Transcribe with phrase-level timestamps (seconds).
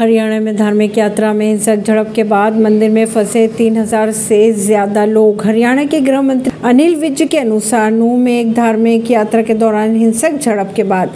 [0.00, 5.04] हरियाणा में धार्मिक यात्रा में हिंसक झड़प के बाद मंदिर में फंसे 3000 से ज़्यादा
[5.04, 9.54] लोग। हरियाणा के गृह मंत्री अनिल विज के अनुसार नू में एक धार्मिक यात्रा के
[9.54, 11.12] दौरान हिंसक झड़प के बाद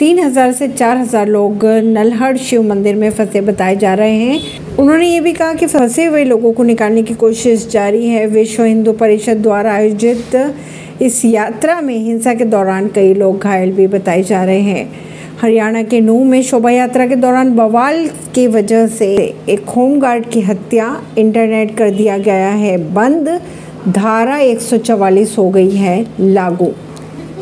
[0.00, 4.40] 3000 से 4000 लोग नलहड़ शिव मंदिर में फंसे बताए जा रहे हैं।
[4.78, 8.64] उन्होंने ये भी कहा कि फंसे हुए लोगों को निकालने की कोशिश जारी है। विश्व
[8.64, 14.22] हिंदू परिषद द्वारा आयोजित इस यात्रा में हिंसा के दौरान कई लोग घायल भी बताए
[14.22, 15.11] जा रहे हैं।
[15.42, 19.06] हरियाणा के नूह में शोभा यात्रा के दौरान बवाल की वजह से
[19.48, 20.86] एक होमगार्ड की हत्या
[21.18, 23.28] इंटरनेट कर दिया गया है। बंद,
[23.88, 26.70] धारा 144 हो गई है, लागू।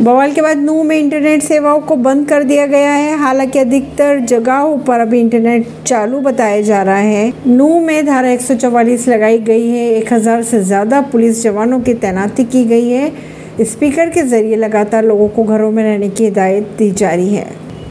[0.00, 4.20] बवाल के बाद नूह में इंटरनेट सेवाओं को बंद कर दिया गया है। हालाँकि अधिकतर
[4.20, 9.68] जगहों पर अभी इंटरनेट चालू बताया जा रहा है। नूह में धारा 144 लगाई गई
[9.68, 13.12] है। 1000 से ज़्यादा पुलिस जवानों की तैनाती की गई है।
[13.64, 17.65] स्पीकर के ज़रिए लगातार लोगों को घरों में रहने की हिदायत दी जा रही है।